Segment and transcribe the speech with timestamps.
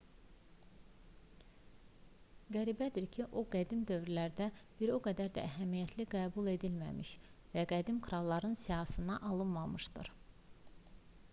[2.55, 4.47] qəribədir ki o qədim dövrlərdə
[4.79, 7.11] bir o qədər də əhəmiyyətli qəbul edilməmiş
[7.57, 10.11] və qədim kralların siyahısına alınmamışdır